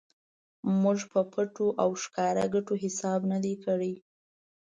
[0.81, 3.93] موږ په پټو او ښکاره ګټو حساب نه دی کړی.